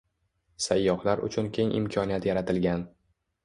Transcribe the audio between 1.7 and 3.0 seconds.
imkoniyat yaratilgan